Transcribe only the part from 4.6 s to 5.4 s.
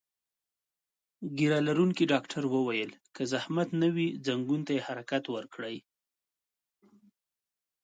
ته یې حرکت